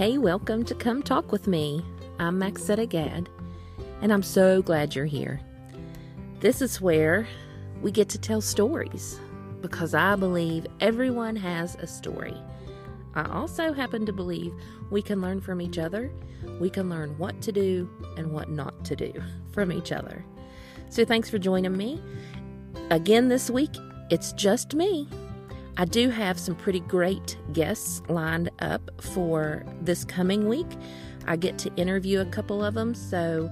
[0.00, 1.84] Hey, welcome to Come Talk with Me.
[2.18, 3.28] I'm Maxetta Gad,
[4.00, 5.42] and I'm so glad you're here.
[6.40, 7.28] This is where
[7.82, 9.20] we get to tell stories
[9.60, 12.34] because I believe everyone has a story.
[13.14, 14.54] I also happen to believe
[14.90, 16.10] we can learn from each other.
[16.58, 17.86] We can learn what to do
[18.16, 19.12] and what not to do
[19.52, 20.24] from each other.
[20.88, 22.02] So, thanks for joining me.
[22.88, 23.76] Again, this week,
[24.08, 25.10] it's just me.
[25.80, 30.66] I do have some pretty great guests lined up for this coming week.
[31.26, 32.94] I get to interview a couple of them.
[32.94, 33.50] So,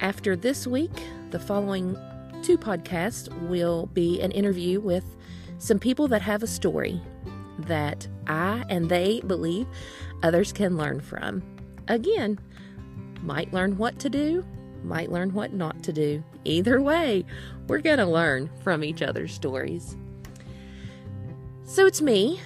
[0.00, 0.98] after this week,
[1.32, 1.94] the following
[2.42, 5.04] two podcasts will be an interview with
[5.58, 7.02] some people that have a story
[7.58, 9.66] that I and they believe
[10.22, 11.42] others can learn from.
[11.88, 12.38] Again,
[13.20, 14.42] might learn what to do,
[14.82, 16.24] might learn what not to do.
[16.46, 17.26] Either way,
[17.68, 19.98] we're going to learn from each other's stories.
[21.68, 22.40] So it's me,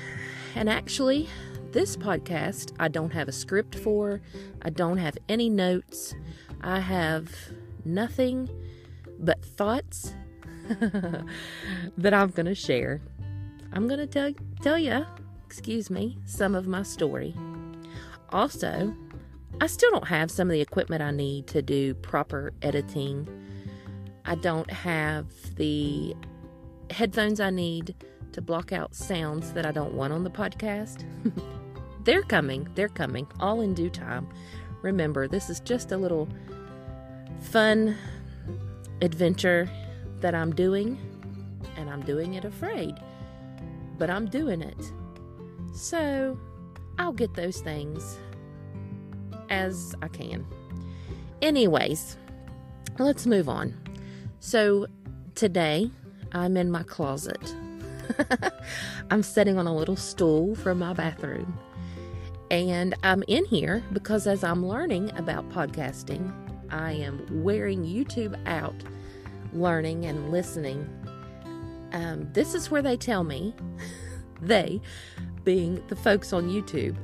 [0.55, 1.29] and actually,
[1.73, 4.23] this podcast I don't have a script for,
[4.63, 6.15] I don't have any notes,
[6.63, 7.31] I have
[7.85, 8.49] nothing
[9.19, 10.15] but thoughts
[11.99, 13.03] that I'm going to share.
[13.75, 15.05] I'm going to tell tell you,
[15.45, 17.35] excuse me, some of my story.
[18.31, 18.97] Also,
[19.61, 23.29] I still don't have some of the equipment I need to do proper editing.
[24.25, 26.17] I don't have the
[26.91, 27.95] headphones I need
[28.33, 31.05] to block out sounds that I don't want on the podcast.
[32.05, 32.69] They're coming.
[32.75, 34.29] They're coming, all in due time.
[34.83, 36.29] Remember, this is just a little
[37.41, 37.97] fun
[39.03, 39.69] adventure
[40.21, 40.99] that I'm doing,
[41.77, 42.95] and I'm doing it afraid,
[43.99, 44.93] but I'm doing it.
[45.75, 46.39] So
[46.99, 48.19] I'll get those things
[49.49, 50.47] as I can.
[51.43, 52.17] Anyways,
[52.99, 53.75] let's move on.
[54.41, 54.87] So
[55.35, 55.91] today
[56.33, 57.55] I'm in my closet.
[59.11, 61.59] I'm sitting on a little stool from my bathroom.
[62.51, 66.33] And I'm in here because as I'm learning about podcasting,
[66.71, 68.75] I am wearing YouTube out,
[69.53, 70.89] learning and listening.
[71.93, 73.55] Um, this is where they tell me,
[74.41, 74.81] they
[75.45, 76.97] being the folks on YouTube,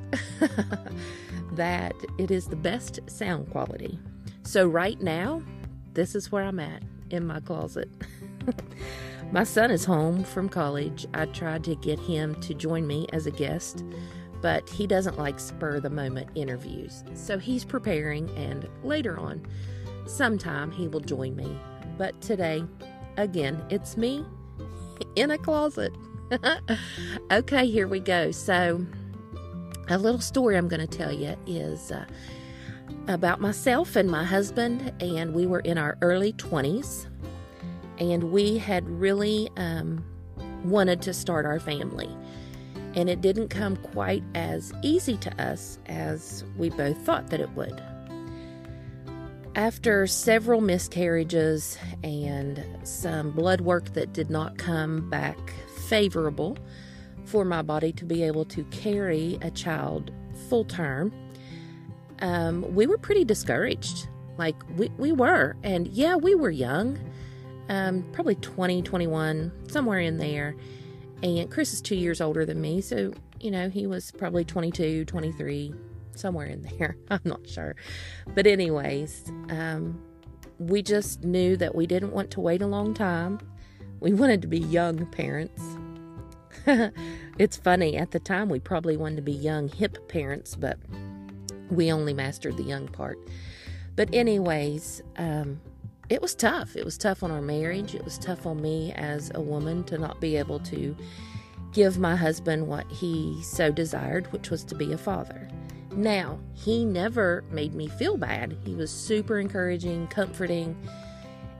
[1.52, 3.98] that it is the best sound quality.
[4.42, 5.42] So, right now,
[5.94, 7.88] this is where I'm at in my closet.
[9.32, 11.06] My son is home from college.
[11.14, 13.84] I tried to get him to join me as a guest,
[14.40, 17.04] but he doesn't like spur the moment interviews.
[17.14, 19.46] So, he's preparing, and later on,
[20.06, 21.58] sometime he will join me.
[21.98, 22.64] But today,
[23.16, 24.24] again, it's me
[25.16, 25.92] in a closet.
[27.30, 28.30] okay, here we go.
[28.30, 28.84] So,
[29.88, 32.04] a little story I'm going to tell you is uh,
[33.08, 37.06] about myself and my husband, and we were in our early 20s,
[37.98, 40.04] and we had really um,
[40.64, 42.08] wanted to start our family.
[42.94, 47.50] And it didn't come quite as easy to us as we both thought that it
[47.50, 47.82] would.
[49.54, 55.38] After several miscarriages and some blood work that did not come back
[55.88, 56.58] favorable
[57.24, 60.10] for my body to be able to carry a child
[60.48, 61.12] full term,
[62.20, 64.08] um, we were pretty discouraged.
[64.38, 65.56] Like, we, we were.
[65.62, 66.98] And yeah, we were young,
[67.68, 70.56] um, probably 20, 21, somewhere in there.
[71.22, 72.80] And Chris is two years older than me.
[72.80, 75.74] So, you know, he was probably 22, 23,
[76.14, 76.96] somewhere in there.
[77.10, 77.76] I'm not sure.
[78.34, 80.00] But, anyways, um,
[80.58, 83.40] we just knew that we didn't want to wait a long time.
[84.00, 85.62] We wanted to be young parents.
[87.38, 90.78] it's funny, at the time we probably wanted to be young, hip parents, but
[91.70, 93.18] we only mastered the young part.
[93.96, 95.60] But, anyways, um,
[96.08, 96.76] it was tough.
[96.76, 97.94] It was tough on our marriage.
[97.94, 100.96] It was tough on me as a woman to not be able to
[101.72, 105.48] give my husband what he so desired, which was to be a father.
[105.92, 108.56] Now, he never made me feel bad.
[108.64, 110.76] He was super encouraging, comforting.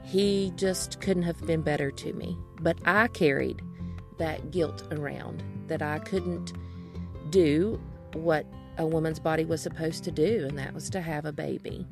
[0.03, 2.37] He just couldn't have been better to me.
[2.61, 3.61] But I carried
[4.17, 6.53] that guilt around that I couldn't
[7.29, 7.79] do
[8.13, 8.45] what
[8.77, 11.85] a woman's body was supposed to do, and that was to have a baby.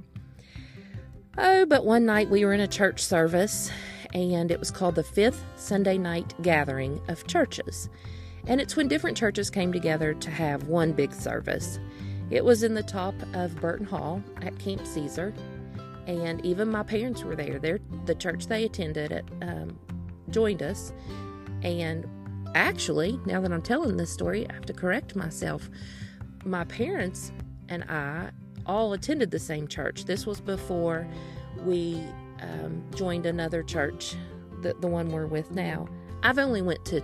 [1.37, 3.69] Oh, but one night we were in a church service,
[4.13, 7.89] and it was called the Fifth Sunday Night Gathering of Churches.
[8.47, 11.77] And it's when different churches came together to have one big service.
[12.29, 15.33] It was in the top of Burton Hall at Camp Caesar,
[16.07, 17.59] and even my parents were there.
[17.59, 19.77] They're, the church they attended at, um,
[20.29, 20.93] joined us,
[21.63, 22.07] and
[22.55, 25.69] actually, now that I'm telling this story, I have to correct myself.
[26.45, 27.33] My parents
[27.67, 28.29] and I
[28.65, 30.05] all attended the same church.
[30.05, 31.07] This was before
[31.63, 32.01] we
[32.41, 34.15] um, joined another church,
[34.61, 35.87] the, the one we're with now.
[36.23, 37.03] I've only went to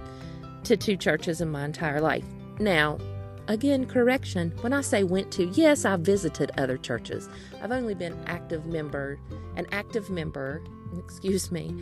[0.64, 2.26] to two churches in my entire life.
[2.60, 3.00] Now,
[3.48, 4.54] again, correction.
[4.62, 7.30] When I say went to, yes, I visited other churches.
[7.62, 9.20] I've only been active member,
[9.56, 10.62] an active member,
[10.98, 11.76] excuse me.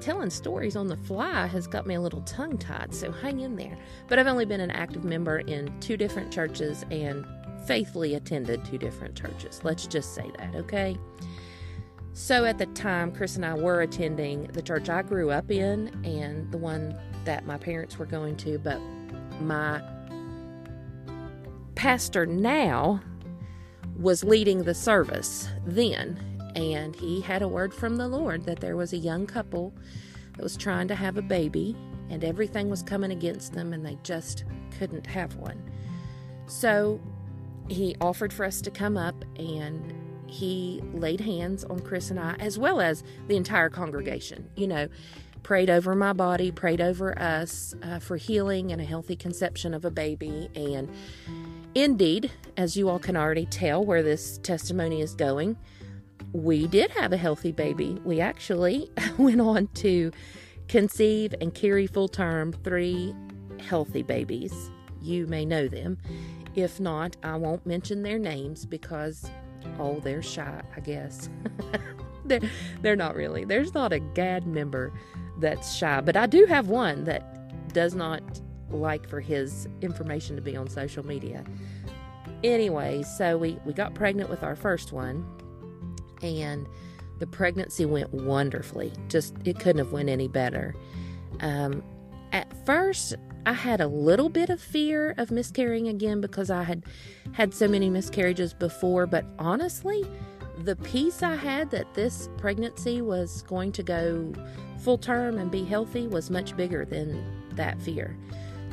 [0.00, 3.56] Telling stories on the fly has got me a little tongue tied, so hang in
[3.56, 3.78] there.
[4.08, 7.24] But I've only been an active member in two different churches and
[7.66, 9.60] faithfully attended two different churches.
[9.64, 10.96] Let's just say that, okay?
[12.12, 15.88] So at the time, Chris and I were attending the church I grew up in
[16.04, 18.80] and the one that my parents were going to, but
[19.40, 19.82] my
[21.74, 23.00] pastor now
[23.96, 26.18] was leading the service then,
[26.56, 29.72] and he had a word from the Lord that there was a young couple
[30.36, 31.76] that was trying to have a baby,
[32.08, 34.44] and everything was coming against them, and they just
[34.78, 35.62] couldn't have one.
[36.46, 37.00] So
[37.70, 39.94] he offered for us to come up and
[40.26, 44.48] he laid hands on Chris and I, as well as the entire congregation.
[44.56, 44.88] You know,
[45.42, 49.84] prayed over my body, prayed over us uh, for healing and a healthy conception of
[49.84, 50.50] a baby.
[50.54, 50.90] And
[51.74, 55.56] indeed, as you all can already tell where this testimony is going,
[56.32, 57.98] we did have a healthy baby.
[58.04, 60.12] We actually went on to
[60.68, 63.14] conceive and carry full term three
[63.60, 64.70] healthy babies.
[65.02, 65.98] You may know them.
[66.54, 69.30] If not, I won't mention their names because
[69.78, 71.28] Oh, they're shy, I guess.
[72.24, 72.40] they're,
[72.82, 73.44] they're not really.
[73.44, 74.92] There's not a GAD member
[75.38, 78.22] that's shy, but I do have one that does not
[78.70, 81.44] like for his information to be on social media.
[82.44, 85.26] Anyway, so we, we got pregnant with our first one,
[86.22, 86.66] and
[87.18, 88.92] the pregnancy went wonderfully.
[89.08, 90.74] Just, it couldn't have went any better.
[91.40, 91.82] Um,
[92.32, 93.14] at first,
[93.46, 96.84] I had a little bit of fear of miscarrying again because I had
[97.32, 100.04] had so many miscarriages before, but honestly,
[100.58, 104.32] the peace I had that this pregnancy was going to go
[104.80, 107.24] full term and be healthy was much bigger than
[107.56, 108.16] that fear.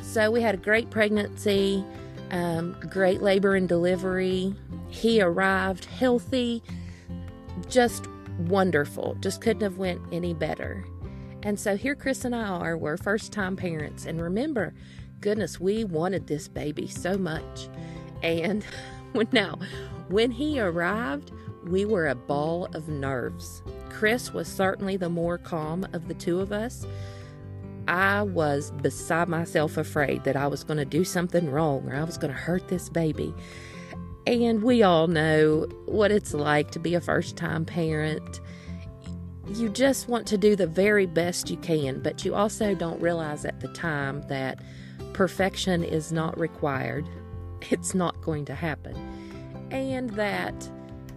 [0.02, 1.84] So we had a great pregnancy,
[2.30, 4.54] um, great labor and delivery.
[4.88, 6.62] He arrived healthy,
[7.68, 8.06] just
[8.38, 9.16] wonderful.
[9.20, 10.84] Just couldn't have went any better.
[11.42, 14.06] And so here Chris and I are, we're first time parents.
[14.06, 14.74] And remember,
[15.20, 17.68] goodness, we wanted this baby so much.
[18.22, 18.64] And
[19.12, 19.58] when now,
[20.08, 21.32] when he arrived,
[21.64, 23.62] we were a ball of nerves.
[23.90, 26.86] Chris was certainly the more calm of the two of us.
[27.86, 32.04] I was beside myself afraid that I was going to do something wrong or I
[32.04, 33.34] was going to hurt this baby.
[34.26, 38.40] And we all know what it's like to be a first time parent
[39.50, 43.44] you just want to do the very best you can, but you also don't realize
[43.44, 44.60] at the time that
[45.12, 47.08] perfection is not required.
[47.70, 48.94] It's not going to happen.
[49.72, 50.70] And that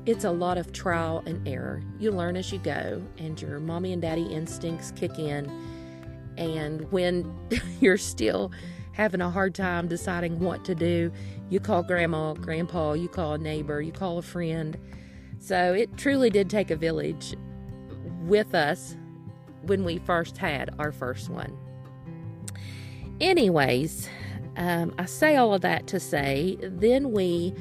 [0.08, 1.84] it's a lot of trial and error.
[2.00, 5.52] You learn as you go, and your mommy and daddy instincts kick in.
[6.38, 7.32] And when
[7.80, 8.52] you're still
[8.94, 11.12] having a hard time deciding what to do,
[11.50, 14.80] you call grandma, grandpa, you call a neighbor, you call a friend.
[15.38, 17.36] So it truly did take a village
[18.22, 18.96] with us
[19.64, 21.58] when we first had our first one.
[23.20, 24.10] Anyways,
[24.58, 27.54] um, I say all of that to say, then we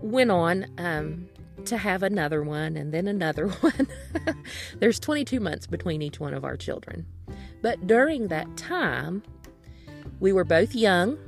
[0.00, 1.28] went on um,
[1.64, 3.88] to have another one and then another one.
[4.78, 7.06] There's 22 months between each one of our children.
[7.62, 9.22] But during that time,
[10.20, 11.18] we were both young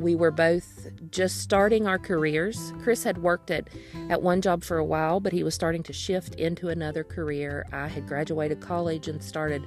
[0.00, 2.72] we were both just starting our careers.
[2.82, 3.68] Chris had worked at,
[4.08, 7.66] at one job for a while, but he was starting to shift into another career.
[7.72, 9.64] I had graduated college and started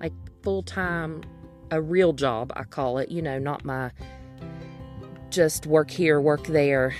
[0.00, 1.22] like full time,
[1.70, 3.90] a real job, I call it, you know, not my
[5.30, 6.94] just work here, work there,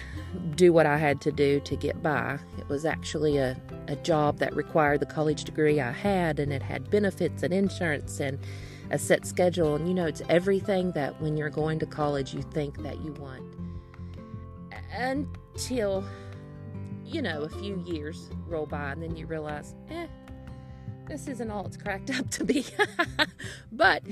[0.54, 2.38] do what I had to do to get by.
[2.58, 3.56] It was actually a,
[3.88, 8.20] a job that required the college degree I had, and it had benefits and insurance
[8.20, 8.38] and
[8.90, 9.76] a set schedule.
[9.76, 13.12] And you know, it's everything that when you're going to college you think that you
[13.12, 13.44] want.
[14.92, 16.04] Until,
[17.04, 20.06] you know, a few years roll by and then you realize, eh,
[21.10, 22.64] this isn't all it's cracked up to be.
[23.72, 24.02] but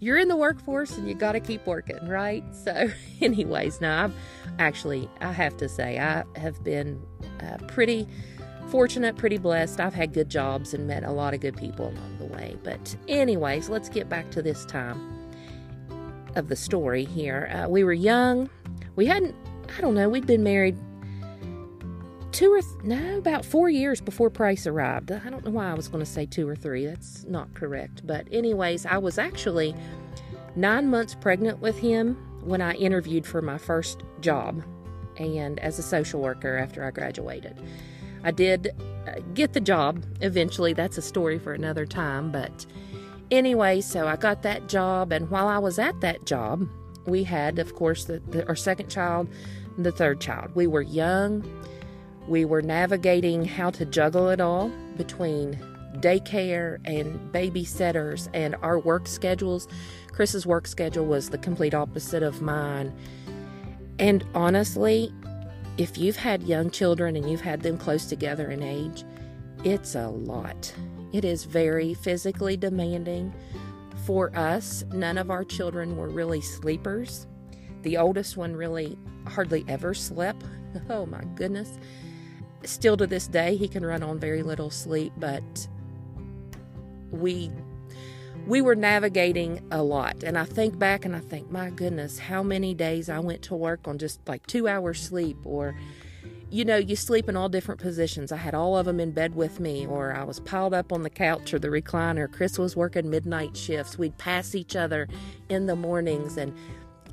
[0.00, 2.44] you're in the workforce and you got to keep working, right?
[2.64, 2.90] So,
[3.20, 4.14] anyways, now I've
[4.58, 7.00] actually, I have to say, I have been
[7.40, 8.06] uh, pretty
[8.68, 9.80] fortunate, pretty blessed.
[9.80, 11.94] I've had good jobs and met a lot of good people
[12.28, 12.56] along the way.
[12.62, 15.30] But, anyways, let's get back to this time
[16.36, 17.50] of the story here.
[17.52, 18.48] Uh, we were young.
[18.96, 19.34] We hadn't,
[19.76, 20.76] I don't know, we'd been married
[22.32, 25.10] two or, th- no, about four years before Price arrived.
[25.10, 26.86] I don't know why I was going to say two or three.
[26.86, 28.06] That's not correct.
[28.06, 29.74] But, anyways, I was actually
[30.56, 34.62] nine months pregnant with him when I interviewed for my first job
[35.16, 37.60] and as a social worker after I graduated.
[38.22, 38.70] I did
[39.34, 40.72] get the job eventually.
[40.72, 42.30] That's a story for another time.
[42.30, 42.66] But
[43.30, 45.12] anyway, so I got that job.
[45.12, 46.68] And while I was at that job,
[47.06, 49.28] we had, of course, the, the, our second child,
[49.78, 50.54] the third child.
[50.54, 51.44] We were young.
[52.26, 55.58] We were navigating how to juggle it all between
[55.96, 59.66] daycare and babysitters and our work schedules.
[60.12, 62.92] Chris's work schedule was the complete opposite of mine.
[63.98, 65.12] And honestly,
[65.78, 69.04] if you've had young children and you've had them close together in age,
[69.64, 70.74] it's a lot.
[71.12, 73.32] It is very physically demanding.
[74.04, 77.26] For us, none of our children were really sleepers.
[77.82, 80.44] The oldest one really hardly ever slept.
[80.90, 81.78] Oh my goodness.
[82.62, 85.66] Still to this day, he can run on very little sleep, but
[87.10, 87.50] we
[88.48, 90.22] we were navigating a lot.
[90.22, 93.54] And I think back and I think, my goodness, how many days I went to
[93.54, 95.76] work on just like two hours sleep or
[96.50, 98.32] you know, you sleep in all different positions.
[98.32, 101.02] I had all of them in bed with me, or I was piled up on
[101.02, 102.32] the couch or the recliner.
[102.32, 103.98] Chris was working midnight shifts.
[103.98, 105.08] We'd pass each other
[105.50, 106.56] in the mornings, and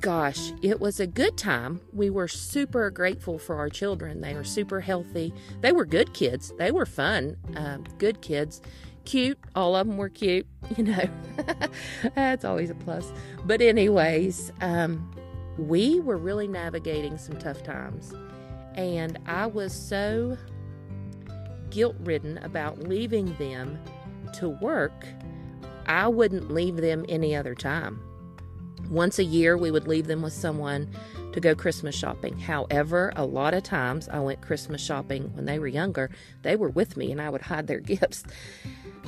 [0.00, 1.82] gosh, it was a good time.
[1.92, 4.22] We were super grateful for our children.
[4.22, 5.34] They were super healthy.
[5.60, 6.54] They were good kids.
[6.56, 8.62] They were fun, uh, good kids
[9.06, 9.38] cute.
[9.54, 10.46] All of them were cute,
[10.76, 11.08] you know.
[12.14, 13.10] That's always a plus.
[13.44, 15.10] But, anyways, um,
[15.56, 18.12] we were really navigating some tough times.
[18.74, 20.36] And I was so
[21.70, 23.78] guilt ridden about leaving them
[24.34, 25.06] to work,
[25.86, 28.00] I wouldn't leave them any other time.
[28.90, 30.88] Once a year, we would leave them with someone
[31.36, 32.38] to go Christmas shopping.
[32.38, 36.10] However, a lot of times I went Christmas shopping when they were younger.
[36.42, 38.24] They were with me and I would hide their gifts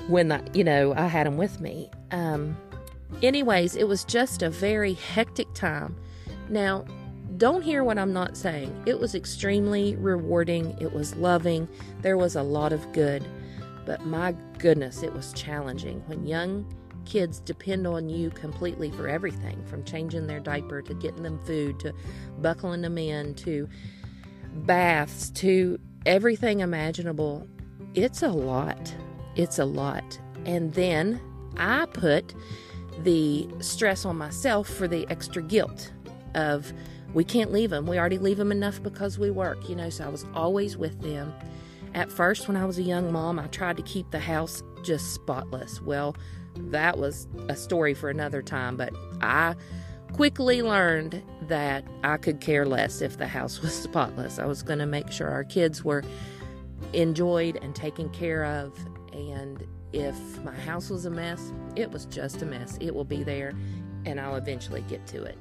[0.06, 1.90] when I, you know, I had them with me.
[2.10, 2.56] Um,
[3.22, 5.96] anyways, it was just a very hectic time.
[6.48, 6.84] Now,
[7.38, 8.82] don't hear what I'm not saying.
[8.86, 10.76] It was extremely rewarding.
[10.80, 11.68] It was loving.
[12.02, 13.26] There was a lot of good.
[13.86, 16.66] But my goodness, it was challenging when young
[17.08, 21.80] kids depend on you completely for everything from changing their diaper to getting them food
[21.80, 21.92] to
[22.40, 23.68] buckling them in to
[24.66, 27.46] baths to everything imaginable.
[27.94, 28.94] It's a lot.
[29.36, 30.18] It's a lot.
[30.44, 31.20] And then
[31.56, 32.34] I put
[33.02, 35.92] the stress on myself for the extra guilt
[36.34, 36.72] of
[37.14, 37.86] we can't leave them.
[37.86, 39.88] We already leave them enough because we work, you know.
[39.88, 41.32] So I was always with them.
[41.94, 45.14] At first, when I was a young mom, I tried to keep the house just
[45.14, 45.80] spotless.
[45.80, 46.14] Well,
[46.70, 49.54] that was a story for another time, but I
[50.12, 54.38] quickly learned that I could care less if the house was spotless.
[54.38, 56.02] I was going to make sure our kids were
[56.92, 58.78] enjoyed and taken care of
[59.12, 62.76] and if my house was a mess, it was just a mess.
[62.80, 63.52] It will be there,
[64.04, 65.38] and I'll eventually get to it.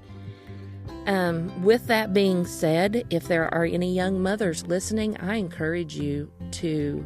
[1.05, 6.31] Um, with that being said, if there are any young mothers listening, I encourage you
[6.51, 7.05] to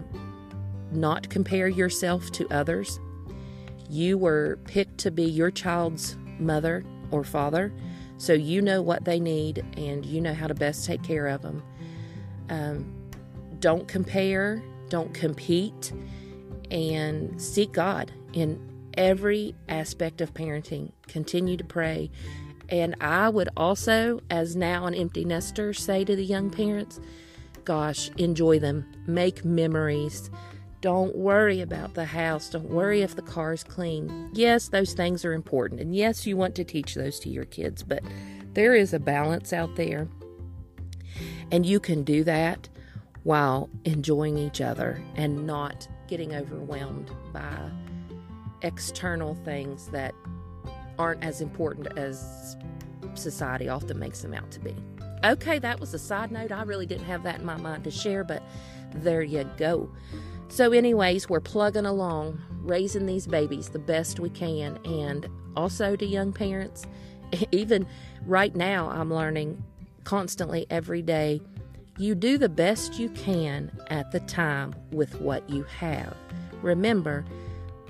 [0.91, 2.99] not compare yourself to others.
[3.91, 7.73] You were picked to be your child's mother or father,
[8.17, 11.41] so you know what they need and you know how to best take care of
[11.41, 11.61] them.
[12.49, 12.93] Um,
[13.59, 15.91] don't compare, don't compete
[16.71, 18.59] and seek God in
[18.93, 20.93] every aspect of parenting.
[21.07, 22.09] Continue to pray.
[22.69, 27.01] And I would also, as now an empty nester, say to the young parents,
[27.65, 30.29] gosh, enjoy them, make memories.
[30.81, 32.49] Don't worry about the house.
[32.49, 34.31] Don't worry if the car's clean.
[34.33, 35.79] Yes, those things are important.
[35.79, 38.03] And yes, you want to teach those to your kids, but
[38.53, 40.07] there is a balance out there.
[41.51, 42.67] And you can do that
[43.23, 47.69] while enjoying each other and not getting overwhelmed by
[48.63, 50.15] external things that
[50.97, 52.57] aren't as important as
[53.13, 54.75] society often makes them out to be.
[55.23, 56.51] Okay, that was a side note.
[56.51, 58.41] I really didn't have that in my mind to share, but
[58.95, 59.89] there you go.
[60.51, 66.05] So, anyways, we're plugging along, raising these babies the best we can, and also to
[66.05, 66.85] young parents.
[67.53, 67.87] Even
[68.25, 69.63] right now, I'm learning
[70.03, 71.41] constantly every day
[71.97, 76.17] you do the best you can at the time with what you have.
[76.61, 77.23] Remember,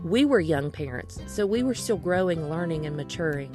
[0.03, 3.51] we were young parents, so we were still growing, learning, and maturing.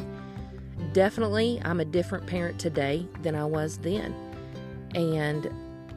[0.92, 4.16] Definitely, I'm a different parent today than I was then.
[4.96, 5.48] And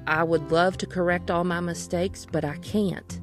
[0.10, 3.22] I would love to correct all my mistakes, but I can't.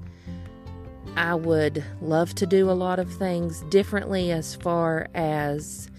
[1.17, 5.91] I would love to do a lot of things differently as far as,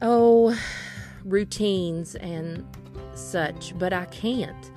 [0.00, 0.58] oh,
[1.26, 2.64] routines and
[3.12, 4.70] such, but I can't.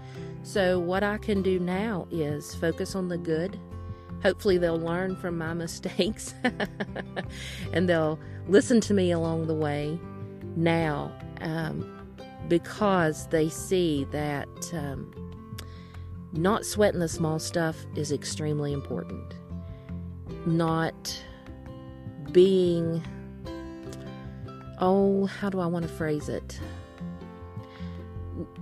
[0.44, 3.58] So, what I can do now is focus on the good.
[4.22, 6.36] Hopefully, they'll learn from my mistakes
[7.72, 9.98] and they'll listen to me along the way
[10.58, 12.01] now um,
[12.48, 15.14] because they see that um,
[16.34, 19.36] not sweating the small stuff is extremely important.
[20.46, 21.24] Not
[22.32, 23.04] being
[24.82, 26.60] oh, how do I want to phrase it?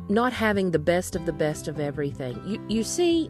[0.10, 2.42] Not having the best of the best of everything.
[2.46, 3.30] You you see,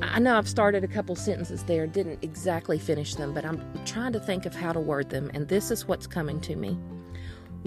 [0.00, 4.12] I know I've started a couple sentences there, didn't exactly finish them, but I'm trying
[4.12, 6.78] to think of how to word them, and this is what's coming to me.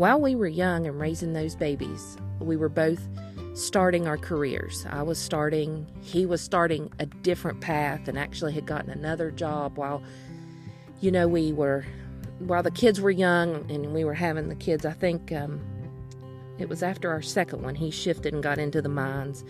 [0.02, 3.08] While we were young and raising those babies, we were both
[3.54, 4.84] starting our careers.
[4.90, 9.78] I was starting, he was starting a different path and actually had gotten another job
[9.78, 10.02] while,
[11.02, 11.86] you know, we were,
[12.40, 14.88] while the kids were young and we were having the kids.
[14.88, 15.62] I think um,
[16.58, 19.46] it was after our second one, he shifted and got into the mines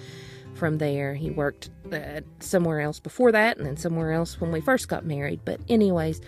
[0.53, 1.13] from there.
[1.13, 5.05] He worked uh, somewhere else before that and then somewhere else when we first got
[5.05, 5.39] married.
[5.46, 6.20] But, anyways,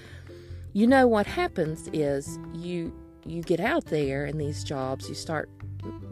[0.72, 2.94] you know what happens is you
[3.26, 5.50] you get out there in these jobs, you start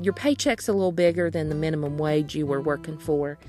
[0.01, 3.39] your paycheck's a little bigger than the minimum wage you were working for.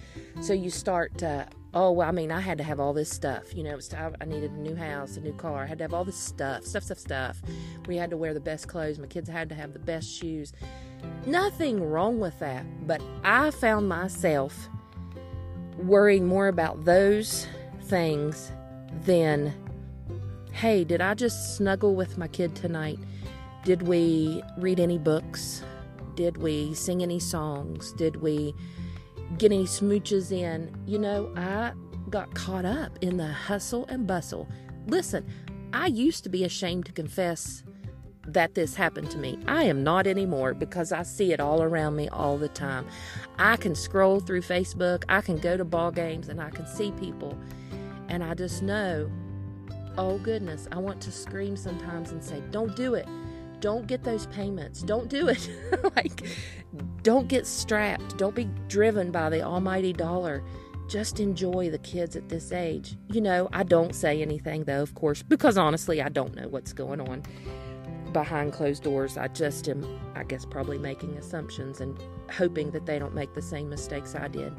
[0.40, 3.54] So you start uh, oh, well, I mean, I had to have all this stuff.
[3.54, 5.62] You know, was, I needed a new house, a new car.
[5.62, 7.42] I had to have all this stuff, stuff, stuff, stuff.
[7.86, 8.98] We had to wear the best clothes.
[8.98, 10.52] My kids had to have the best shoes.
[11.26, 12.64] Nothing wrong with that.
[12.86, 14.68] But I found myself
[15.78, 17.46] worrying more about those
[17.84, 18.52] things
[19.04, 19.52] than,
[20.52, 22.98] hey, did I just snuggle with my kid tonight?
[23.64, 25.62] Did we read any books?
[26.16, 27.92] Did we sing any songs?
[27.92, 28.54] Did we
[29.38, 30.74] get any smooches in?
[30.86, 31.72] You know, I
[32.10, 34.48] got caught up in the hustle and bustle.
[34.86, 35.26] Listen,
[35.72, 37.62] I used to be ashamed to confess
[38.26, 39.38] that this happened to me.
[39.46, 42.86] I am not anymore because I see it all around me all the time.
[43.38, 46.92] I can scroll through Facebook, I can go to ball games and I can see
[46.92, 47.38] people
[48.08, 49.10] and I just know,
[49.96, 53.06] oh goodness, I want to scream sometimes and say, "Don't do it
[53.62, 54.82] don't get those payments.
[54.82, 55.48] Don't do it.
[55.96, 56.26] like,
[57.02, 58.18] don't get strapped.
[58.18, 60.42] Don't be driven by the almighty dollar.
[60.88, 62.96] Just enjoy the kids at this age.
[63.08, 66.72] You know, I don't say anything though, of course, because honestly, I don't know what's
[66.72, 67.22] going on
[68.12, 69.16] behind closed doors.
[69.16, 71.96] I just am, I guess, probably making assumptions and
[72.30, 74.52] hoping that they don't make the same mistakes I did.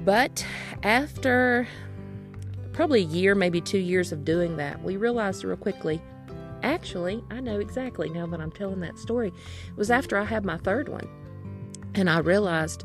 [0.00, 0.44] But
[0.82, 1.68] after
[2.72, 6.02] probably a year, maybe two years of doing that, we realized real quickly
[6.62, 9.28] Actually, I know exactly now that I'm telling that story.
[9.28, 11.08] It was after I had my third one.
[11.94, 12.84] And I realized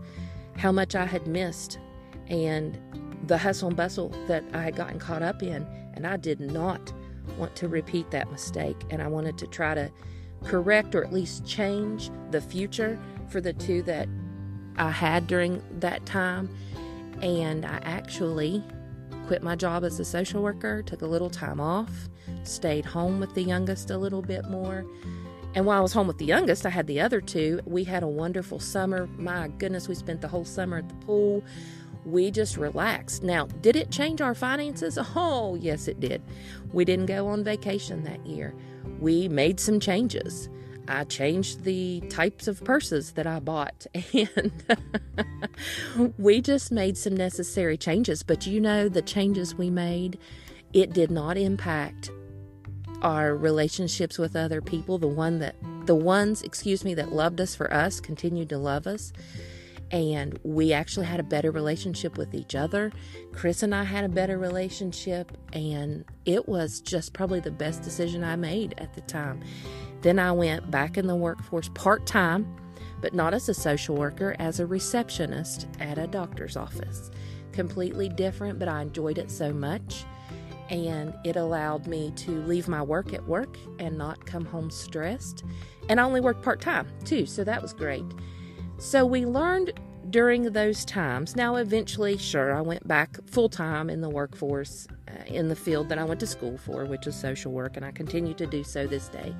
[0.57, 1.79] how much I had missed
[2.27, 2.77] and
[3.27, 5.65] the hustle and bustle that I had gotten caught up in.
[5.93, 6.93] And I did not
[7.37, 8.77] want to repeat that mistake.
[8.89, 9.91] And I wanted to try to
[10.43, 14.07] correct or at least change the future for the two that
[14.77, 16.49] I had during that time.
[17.21, 18.63] And I actually
[19.27, 22.09] quit my job as a social worker, took a little time off,
[22.47, 24.85] stayed home with the youngest a little bit more.
[25.53, 27.59] And while I was home with the youngest, I had the other two.
[27.65, 29.07] We had a wonderful summer.
[29.17, 31.43] My goodness, we spent the whole summer at the pool.
[32.05, 33.21] We just relaxed.
[33.21, 34.97] Now, did it change our finances?
[35.15, 36.21] Oh, yes, it did.
[36.71, 38.55] We didn't go on vacation that year.
[38.99, 40.49] We made some changes.
[40.87, 44.51] I changed the types of purses that I bought, and
[46.17, 48.23] we just made some necessary changes.
[48.23, 50.17] But you know, the changes we made,
[50.73, 52.11] it did not impact
[53.01, 54.97] our relationships with other people.
[54.97, 58.87] The one that, the ones, excuse me, that loved us for us continued to love
[58.87, 59.11] us.
[59.91, 62.91] And we actually had a better relationship with each other.
[63.33, 68.23] Chris and I had a better relationship, and it was just probably the best decision
[68.23, 69.41] I made at the time.
[70.01, 72.55] Then I went back in the workforce part time,
[73.01, 77.11] but not as a social worker, as a receptionist at a doctor's office.
[77.51, 80.05] Completely different, but I enjoyed it so much.
[80.71, 85.43] And it allowed me to leave my work at work and not come home stressed.
[85.89, 88.05] And I only worked part time too, so that was great.
[88.79, 89.73] So we learned
[90.09, 91.35] during those times.
[91.35, 95.89] Now, eventually, sure, I went back full time in the workforce uh, in the field
[95.89, 98.63] that I went to school for, which is social work, and I continue to do
[98.63, 99.35] so this day.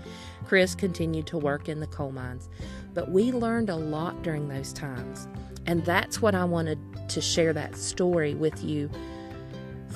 [0.46, 2.50] Chris continued to work in the coal mines.
[2.94, 5.28] But we learned a lot during those times.
[5.66, 8.90] And that's what I wanted to share that story with you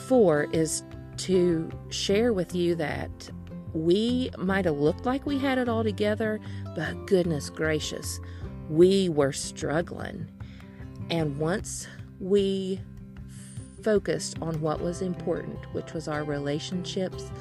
[0.07, 0.83] for is
[1.17, 3.29] to share with you that
[3.73, 6.39] we might have looked like we had it all together,
[6.75, 8.19] but goodness gracious,
[8.69, 10.27] we were struggling
[11.09, 11.87] and once
[12.19, 12.79] we
[13.83, 17.31] focused on what was important, which was our relationships,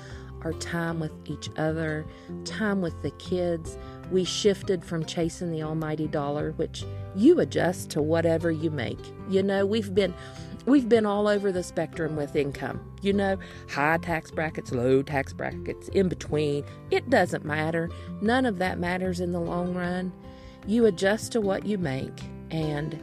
[0.42, 2.04] our time with each other,
[2.44, 3.78] time with the kids,
[4.10, 6.84] we shifted from chasing the almighty dollar, which
[7.16, 8.98] you adjust to whatever you make.
[9.30, 10.12] You know, we've been
[10.66, 12.80] we've been all over the spectrum with income.
[13.02, 16.64] You know, high tax brackets, low tax brackets, in between.
[16.90, 17.90] It doesn't matter.
[18.20, 20.12] None of that matters in the long run.
[20.66, 22.98] You adjust to what you make and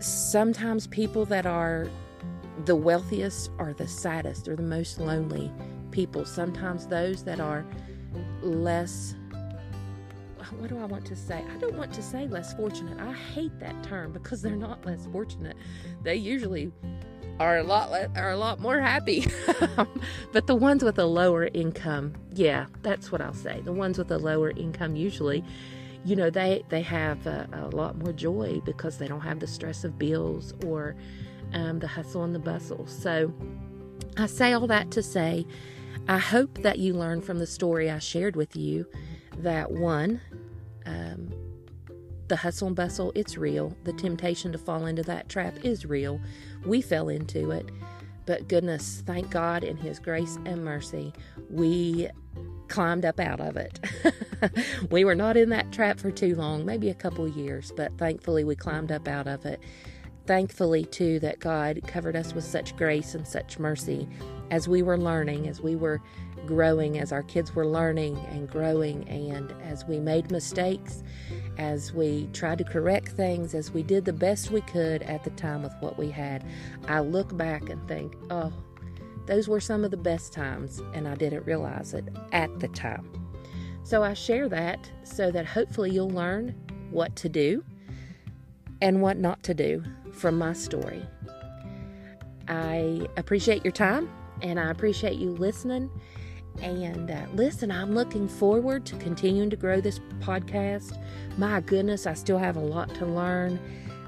[0.00, 1.88] sometimes people that are
[2.64, 5.50] the wealthiest are the saddest or the most lonely
[5.90, 6.24] people.
[6.24, 7.64] Sometimes those that are
[8.42, 9.14] less
[10.58, 11.44] what do I want to say?
[11.52, 12.98] I don't want to say less fortunate.
[13.00, 15.56] I hate that term because they're not less fortunate.
[16.02, 16.72] They usually
[17.38, 19.26] are a lot are a lot more happy.
[20.32, 23.60] but the ones with a lower income, yeah, that's what I'll say.
[23.64, 25.42] The ones with a lower income usually,
[26.04, 29.46] you know, they they have a, a lot more joy because they don't have the
[29.46, 30.96] stress of bills or
[31.54, 32.86] um, the hustle and the bustle.
[32.86, 33.32] So
[34.16, 35.46] I say all that to say,
[36.08, 38.86] I hope that you learn from the story I shared with you
[39.38, 40.20] that one.
[40.86, 41.30] Um,
[42.28, 43.76] the hustle and bustle, it's real.
[43.84, 46.20] The temptation to fall into that trap is real.
[46.64, 47.70] We fell into it.
[48.24, 51.12] But goodness, thank God in His grace and mercy,
[51.50, 52.08] we
[52.68, 53.80] climbed up out of it.
[54.90, 58.44] we were not in that trap for too long, maybe a couple years, but thankfully
[58.44, 59.60] we climbed up out of it.
[60.26, 64.08] Thankfully, too, that God covered us with such grace and such mercy
[64.52, 66.00] as we were learning, as we were
[66.46, 71.02] growing, as our kids were learning and growing, and as we made mistakes
[71.60, 75.30] as we tried to correct things, as we did the best we could at the
[75.30, 76.42] time with what we had,
[76.88, 78.52] I look back and think, oh,
[79.26, 83.06] those were some of the best times, and I didn't realize it at the time.
[83.84, 86.54] So I share that so that hopefully you'll learn
[86.90, 87.62] what to do
[88.80, 91.02] and what not to do from my story.
[92.48, 94.10] I appreciate your time
[94.42, 95.90] and I appreciate you listening.
[96.62, 101.00] And uh, listen, I'm looking forward to continuing to grow this podcast.
[101.38, 103.58] My goodness, I still have a lot to learn.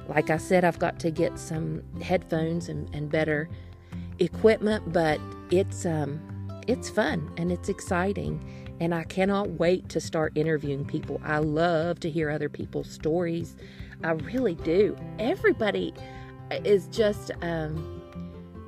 [0.09, 3.49] Like I said, I've got to get some headphones and, and better
[4.19, 6.21] equipment, but it's um,
[6.67, 8.45] it's fun and it's exciting,
[8.81, 11.21] and I cannot wait to start interviewing people.
[11.25, 13.57] I love to hear other people's stories.
[14.05, 14.97] I really do.
[15.19, 15.95] Everybody
[16.51, 18.03] is just um,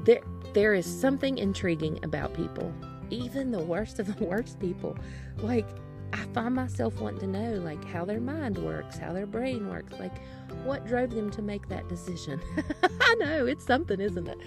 [0.04, 0.22] there.
[0.54, 2.72] There is something intriguing about people
[3.14, 4.96] even the worst of the worst people.
[5.38, 5.66] Like,
[6.12, 9.94] I find myself wanting to know, like, how their mind works, how their brain works,
[9.98, 10.16] like,
[10.64, 12.40] what drove them to make that decision.
[13.00, 14.38] I know it's something, isn't it?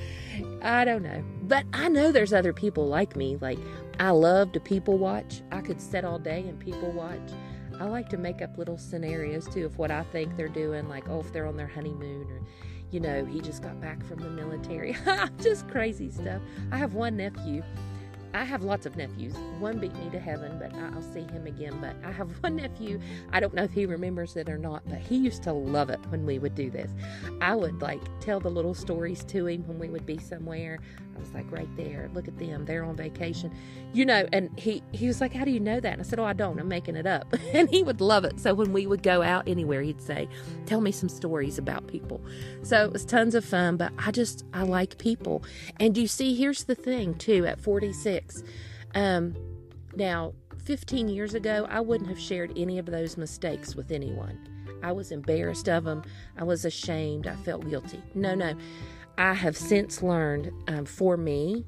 [0.62, 1.23] I don't know.
[1.43, 3.38] But I know there's other people like me.
[3.41, 3.60] Like,
[3.99, 5.41] I love to people watch.
[5.51, 7.32] I could sit all day and people watch.
[7.80, 11.10] I like to make up little scenarios too of what I think they're doing, like,
[11.10, 12.41] oh, if they're on their honeymoon or
[12.91, 14.95] you know, he just got back from the military.
[15.41, 16.41] just crazy stuff.
[16.71, 17.62] I have one nephew
[18.38, 19.36] I have lots of nephews.
[19.60, 21.80] One beat me to heaven, but I'll see him again.
[21.82, 23.00] But I have one nephew.
[23.32, 26.00] I don't know if he remembers it or not, but he used to love it
[26.10, 26.91] when we would do this.
[27.41, 30.80] I would like tell the little stories to him when we would be somewhere.
[31.17, 32.65] I was like, right there, look at them.
[32.65, 33.52] They're on vacation,
[33.91, 34.28] you know.
[34.32, 35.93] And he he was like, how do you know that?
[35.93, 36.60] And I said, oh, I don't.
[36.60, 37.34] I'm making it up.
[37.54, 38.39] and he would love it.
[38.39, 40.30] So when we would go out anywhere, he'd say,
[40.65, 42.21] tell me some stories about people.
[42.62, 43.78] So it was tons of fun.
[43.78, 45.43] But I just I like people.
[45.80, 47.45] And you see, here's the thing too.
[47.47, 48.27] At 46,
[48.96, 49.36] um,
[49.96, 50.34] now
[50.66, 54.38] 15 years ago, I wouldn't have shared any of those mistakes with anyone.
[54.84, 56.04] I was embarrassed of them.
[56.38, 57.28] I was ashamed.
[57.28, 58.02] I felt guilty.
[58.13, 58.54] No, no.
[59.18, 61.66] I have since learned um, for me,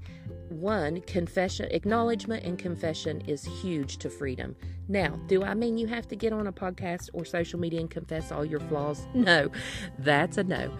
[0.50, 4.56] one, confession, acknowledgement and confession is huge to freedom.
[4.88, 7.90] Now, do I mean you have to get on a podcast or social media and
[7.90, 9.08] confess all your flaws?
[9.16, 9.50] No,
[9.98, 10.72] that's a no.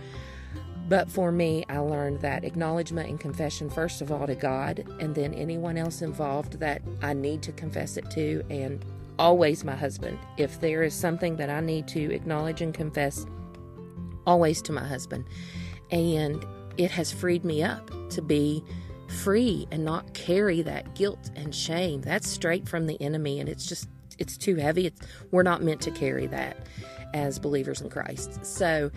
[0.90, 5.14] But for me, I learned that acknowledgement and confession, first of all, to God, and
[5.14, 8.84] then anyone else involved that I need to confess it to, and
[9.20, 10.18] always my husband.
[10.38, 13.28] If there is something that I need to acknowledge and confess,
[14.26, 15.26] always to my husband.
[15.92, 16.44] And
[16.78, 18.64] it has freed me up to be
[19.24, 22.02] free and not carry that guilt and shame.
[22.02, 24.88] That's straight from the enemy, and it's just it's too heavy.
[24.88, 26.58] It's, we're not meant to carry that
[27.14, 28.44] as believers in Christ.
[28.46, 28.92] So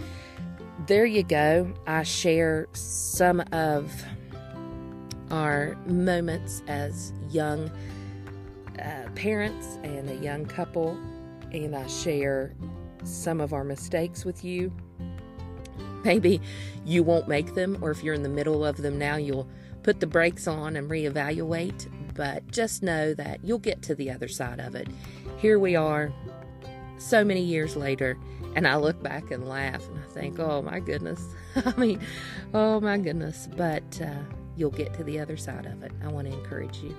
[0.87, 1.73] there you go.
[1.87, 3.93] I share some of
[5.31, 7.71] our moments as young
[8.79, 10.99] uh, parents and a young couple,
[11.53, 12.55] and I share
[13.05, 14.73] some of our mistakes with you
[16.05, 16.41] Maybe
[16.85, 19.49] you won't make them, or if you're in the middle of them now, you'll
[19.83, 21.89] put the brakes on and reevaluate.
[22.15, 24.89] But just know that you'll get to the other side of it.
[25.39, 26.13] Here we are,
[26.99, 28.19] so many years later,
[28.55, 31.35] and I look back and laugh and think, oh my goodness.
[31.57, 32.01] I mean,
[32.55, 33.49] oh my goodness.
[33.57, 34.23] But uh,
[34.57, 35.93] you'll get to the other side of it.
[36.03, 36.95] I want to encourage you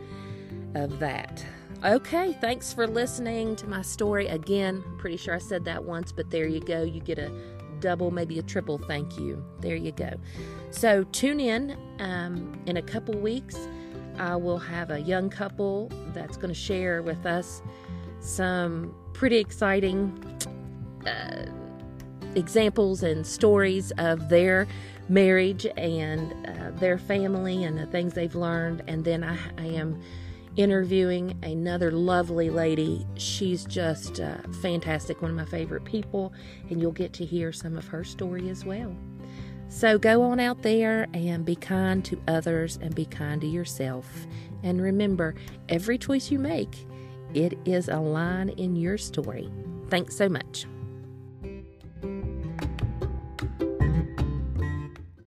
[0.76, 1.46] of that.
[1.84, 4.84] Okay, thanks for listening to my story again.
[4.98, 6.84] Pretty sure I said that once, but there you go.
[6.84, 7.32] You get a
[7.80, 9.44] double, maybe a triple thank you.
[9.60, 10.14] There you go.
[10.72, 13.58] So tune in um, in a couple weeks.
[14.18, 17.62] I will have a young couple that's going to share with us
[18.20, 20.18] some pretty exciting
[21.06, 21.46] uh,
[22.36, 24.68] examples and stories of their
[25.10, 28.84] marriage and uh, their family and the things they've learned.
[28.88, 30.02] And then I, I am
[30.56, 33.06] interviewing another lovely lady.
[33.16, 36.34] She's just uh, fantastic, one of my favorite people,
[36.70, 38.96] and you'll get to hear some of her story as well.
[39.70, 44.28] So go on out there and be kind to others and be kind to yourself.
[44.62, 45.34] And remember,
[45.68, 46.86] every choice you make,
[47.34, 49.50] it is a line in your story.
[49.90, 50.68] Thanks so much.